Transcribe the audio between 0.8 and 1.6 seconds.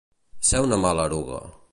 mala eruga.